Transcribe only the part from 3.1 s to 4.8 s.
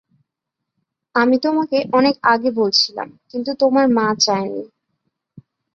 কিন্তু তোমার মা চায়নি।